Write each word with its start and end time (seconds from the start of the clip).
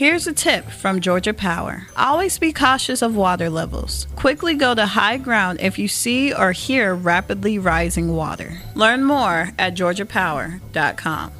Here's 0.00 0.26
a 0.26 0.32
tip 0.32 0.64
from 0.70 1.00
Georgia 1.02 1.34
Power. 1.34 1.86
Always 1.94 2.38
be 2.38 2.54
cautious 2.54 3.02
of 3.02 3.14
water 3.14 3.50
levels. 3.50 4.06
Quickly 4.16 4.54
go 4.54 4.74
to 4.74 4.86
high 4.86 5.18
ground 5.18 5.60
if 5.60 5.78
you 5.78 5.88
see 5.88 6.32
or 6.32 6.52
hear 6.52 6.94
rapidly 6.94 7.58
rising 7.58 8.16
water. 8.16 8.62
Learn 8.74 9.04
more 9.04 9.50
at 9.58 9.74
georgiapower.com. 9.74 11.32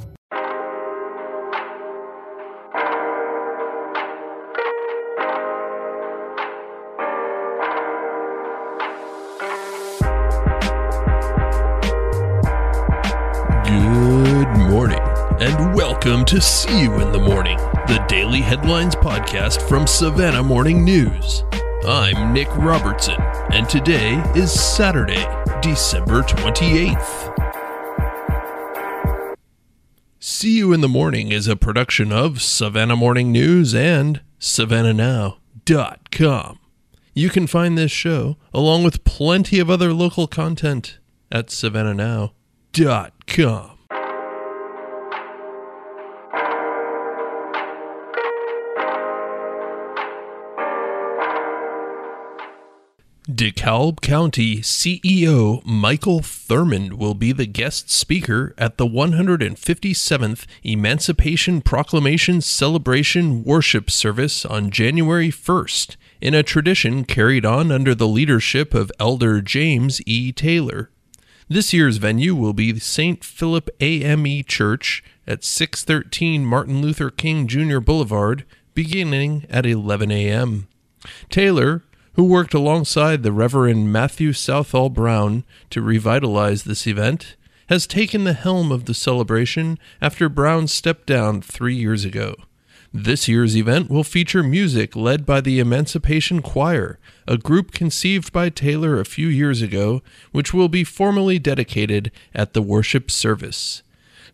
Good 13.65 14.69
morning, 14.69 15.01
and 15.39 15.73
welcome 15.73 16.25
to 16.25 16.39
See 16.39 16.83
You 16.83 16.99
in 16.99 17.11
the 17.11 17.19
Morning, 17.19 17.57
the 17.87 18.03
daily 18.07 18.41
headlines 18.41 18.95
podcast 18.95 19.67
from 19.67 19.87
Savannah 19.87 20.43
Morning 20.43 20.83
News. 20.83 21.43
I'm 21.85 22.33
Nick 22.33 22.47
Robertson, 22.55 23.19
and 23.51 23.67
today 23.67 24.21
is 24.35 24.51
Saturday, 24.51 25.25
December 25.61 26.21
28th. 26.21 27.37
See 30.19 30.57
You 30.57 30.73
in 30.73 30.81
the 30.81 30.87
Morning 30.87 31.31
is 31.31 31.47
a 31.47 31.55
production 31.55 32.11
of 32.11 32.41
Savannah 32.41 32.95
Morning 32.95 33.31
News 33.31 33.73
and 33.73 34.21
SavannahNow.com. 34.39 36.59
You 37.13 37.29
can 37.29 37.47
find 37.47 37.77
this 37.77 37.91
show, 37.91 38.37
along 38.53 38.83
with 38.83 39.03
plenty 39.03 39.59
of 39.59 39.69
other 39.69 39.93
local 39.93 40.27
content, 40.27 40.99
at 41.31 41.47
SavannahNow.com. 41.47 43.77
DeKalb 53.41 54.01
County 54.01 54.57
CEO 54.57 55.65
Michael 55.65 56.19
Thurmond 56.19 56.93
will 56.93 57.15
be 57.15 57.31
the 57.31 57.47
guest 57.47 57.89
speaker 57.89 58.53
at 58.55 58.77
the 58.77 58.85
157th 58.85 60.45
Emancipation 60.61 61.61
Proclamation 61.61 62.41
Celebration 62.41 63.43
Worship 63.43 63.89
Service 63.89 64.45
on 64.45 64.69
January 64.69 65.31
1st, 65.31 65.95
in 66.21 66.35
a 66.35 66.43
tradition 66.43 67.03
carried 67.03 67.43
on 67.43 67.71
under 67.71 67.95
the 67.95 68.07
leadership 68.07 68.75
of 68.75 68.91
Elder 68.99 69.41
James 69.41 70.01
E. 70.05 70.31
Taylor. 70.31 70.91
This 71.49 71.73
year's 71.73 71.97
venue 71.97 72.35
will 72.35 72.53
be 72.53 72.77
St. 72.77 73.23
Philip 73.23 73.71
AME 73.79 74.43
Church 74.43 75.03
at 75.25 75.43
613 75.43 76.45
Martin 76.45 76.79
Luther 76.79 77.09
King 77.09 77.47
Jr. 77.47 77.79
Boulevard, 77.79 78.45
beginning 78.75 79.47
at 79.49 79.65
11 79.65 80.11
a.m. 80.11 80.67
Taylor, 81.31 81.81
who 82.13 82.23
worked 82.23 82.53
alongside 82.53 83.23
the 83.23 83.31
Reverend 83.31 83.91
Matthew 83.91 84.33
Southall 84.33 84.89
Brown 84.89 85.43
to 85.69 85.81
revitalize 85.81 86.63
this 86.63 86.85
event, 86.85 87.35
has 87.69 87.87
taken 87.87 88.25
the 88.25 88.33
helm 88.33 88.71
of 88.71 88.85
the 88.85 88.93
celebration 88.93 89.79
after 90.01 90.27
Brown 90.27 90.67
stepped 90.67 91.07
down 91.07 91.41
three 91.41 91.75
years 91.75 92.03
ago. 92.03 92.35
This 92.93 93.29
year's 93.29 93.55
event 93.55 93.89
will 93.89 94.03
feature 94.03 94.43
music 94.43 94.97
led 94.97 95.25
by 95.25 95.39
the 95.39 95.59
Emancipation 95.59 96.41
Choir, 96.41 96.99
a 97.25 97.37
group 97.37 97.71
conceived 97.71 98.33
by 98.33 98.49
Taylor 98.49 98.99
a 98.99 99.05
few 99.05 99.29
years 99.29 99.61
ago, 99.61 100.01
which 100.33 100.53
will 100.53 100.67
be 100.67 100.83
formally 100.83 101.39
dedicated 101.39 102.11
at 102.35 102.51
the 102.51 102.61
worship 102.61 103.09
service. 103.09 103.83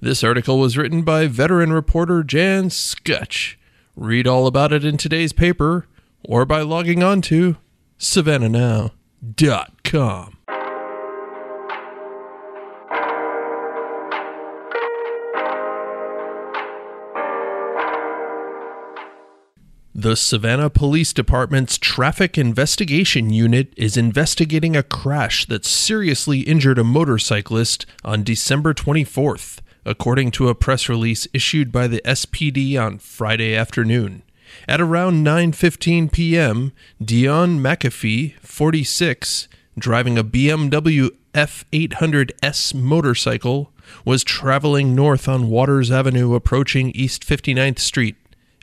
This 0.02 0.24
article 0.24 0.58
was 0.60 0.76
written 0.76 1.04
by 1.04 1.28
veteran 1.28 1.72
reporter 1.72 2.24
Jan 2.24 2.70
Skutch. 2.70 3.56
Read 3.96 4.26
all 4.26 4.48
about 4.48 4.74
it 4.74 4.84
in 4.84 4.98
today's 4.98 5.34
paper 5.34 5.86
or 6.24 6.44
by 6.44 6.62
logging 6.62 7.04
on 7.04 7.22
to 7.22 7.58
savannahnow.com. 7.98 10.38
The 20.00 20.16
Savannah 20.16 20.70
Police 20.70 21.12
Department's 21.12 21.80
Traffic 21.80 22.38
Investigation 22.38 23.32
Unit 23.32 23.74
is 23.76 23.98
investigating 23.98 24.76
a 24.76 24.84
crash 24.84 25.48
that 25.48 25.66
seriously 25.66 26.42
injured 26.42 26.78
a 26.78 26.84
motorcyclist 26.84 27.88
on 28.06 28.22
December 28.22 28.76
24th, 28.76 29.58
according 29.86 30.30
to 30.32 30.50
a 30.50 30.56
press 30.56 30.88
release 30.88 31.28
issued 31.34 31.72
by 31.72 31.88
the 31.88 32.04
SPD 32.06 32.80
on 32.80 33.00
Friday 33.00 33.56
afternoon. 33.56 34.22
At 34.68 34.82
around 34.82 35.26
9:15 35.26 36.12
p.m., 36.12 36.72
Dion 37.04 37.60
McAfee, 37.60 38.36
46, 38.40 39.48
driving 39.78 40.18
a 40.18 40.24
BMW 40.24 41.10
F800S 41.34 42.74
motorcycle, 42.74 43.72
was 44.06 44.24
traveling 44.24 44.96
north 44.96 45.28
on 45.28 45.50
Waters 45.50 45.92
Avenue 45.92 46.34
approaching 46.34 46.92
East 46.92 47.26
59th 47.28 47.80
Street. 47.80 48.16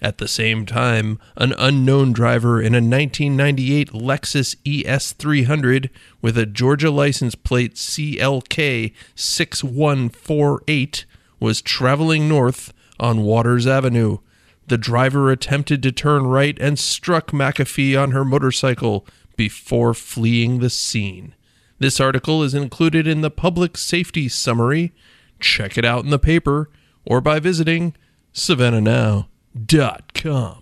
At 0.03 0.19
the 0.19 0.28
same 0.28 0.67
time, 0.67 1.19
an 1.37 1.55
unknown 1.59 2.12
driver 2.12 2.61
in 2.61 2.75
a 2.75 2.83
1998 2.83 3.93
Lexus 3.93 4.56
ES300 4.65 5.89
with 6.21 6.37
a 6.37 6.45
Georgia 6.45 6.91
license 6.91 7.34
plate 7.34 7.75
CLK 7.77 8.93
6148 9.15 11.06
was 11.41 11.62
traveling 11.62 12.28
north 12.28 12.75
on 13.01 13.22
Waters 13.22 13.66
Avenue. 13.66 14.19
The 14.67 14.79
driver 14.79 15.31
attempted 15.31 15.83
to 15.83 15.93
turn 15.93 16.27
right 16.27 16.57
and 16.59 16.79
struck 16.79 17.33
McAfee 17.33 18.01
on 18.01 18.13
her 18.13 18.25
motorcycle 18.25 19.07
before 19.37 19.93
fleeing 19.95 20.61
the 20.61 20.71
scene. 20.71 21.35
This 21.79 22.01
article 22.01 22.43
is 22.43 22.55
included 22.55 23.07
in 23.07 23.21
the 23.21 23.31
Public 23.31 23.77
Safety 23.77 24.27
Summary. 24.29 24.95
Check 25.41 25.77
it 25.77 25.85
out 25.85 26.05
in 26.05 26.11
the 26.11 26.19
paper 26.19 26.71
or 27.05 27.21
by 27.21 27.41
visiting 27.41 27.95
savannahnow.com. 28.33 30.61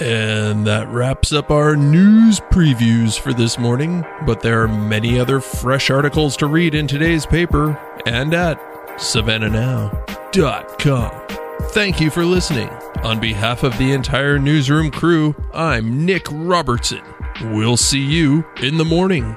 And 0.00 0.66
that 0.66 0.88
wraps 0.88 1.32
up 1.32 1.50
our 1.50 1.76
news 1.76 2.40
previews 2.40 3.18
for 3.18 3.32
this 3.34 3.58
morning, 3.58 4.04
but 4.24 4.40
there 4.40 4.62
are 4.62 4.68
many 4.68 5.20
other 5.20 5.40
fresh 5.40 5.90
articles 5.90 6.38
to 6.38 6.46
read 6.46 6.74
in 6.74 6.86
today's 6.86 7.26
paper 7.26 7.78
and 8.06 8.32
at 8.32 8.58
savannahnow.com. 10.32 11.70
Thank 11.70 12.00
you 12.00 12.10
for 12.10 12.24
listening. 12.24 12.68
On 13.02 13.20
behalf 13.20 13.62
of 13.62 13.76
the 13.78 13.92
entire 13.92 14.38
newsroom 14.38 14.90
crew, 14.90 15.34
I'm 15.52 16.04
Nick 16.04 16.26
Robertson. 16.30 17.02
We'll 17.44 17.76
see 17.76 18.00
you 18.00 18.44
in 18.62 18.76
the 18.76 18.84
morning. 18.84 19.36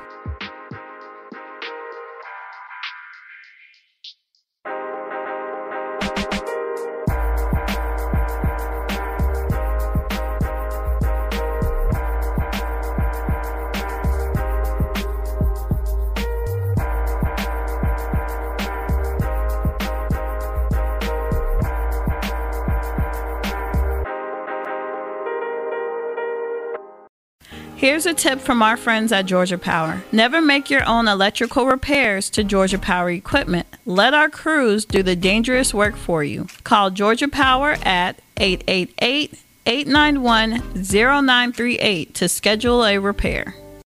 Here's 27.84 28.06
a 28.06 28.14
tip 28.14 28.40
from 28.40 28.62
our 28.64 28.78
friends 28.78 29.12
at 29.12 29.26
Georgia 29.26 29.58
Power. 29.58 30.02
Never 30.14 30.42
make 30.42 30.70
your 30.70 30.86
own 30.86 31.10
electrical 31.10 31.66
repairs 31.66 32.30
to 32.30 32.42
Georgia 32.42 32.80
Power 32.80 33.10
equipment. 33.10 33.68
Let 33.86 34.14
our 34.14 34.30
crews 34.30 34.86
do 34.86 35.04
the 35.04 35.18
dangerous 35.18 35.74
work 35.74 35.98
for 35.98 36.24
you. 36.24 36.48
Call 36.64 36.92
Georgia 36.92 37.28
Power 37.28 37.76
at 37.84 38.22
888 38.38 39.38
891 39.66 40.52
0938 40.82 42.14
to 42.14 42.30
schedule 42.30 42.86
a 42.86 43.00
repair. 43.00 43.54